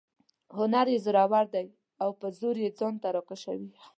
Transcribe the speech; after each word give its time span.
هنر 0.57 0.85
یې 0.93 0.97
زورور 1.05 1.45
دی 1.55 1.65
او 2.01 2.09
په 2.19 2.27
زور 2.39 2.55
مې 2.61 2.69
ځان 2.77 2.93
ته 3.01 3.07
را 3.15 3.21
کشوي. 3.29 3.69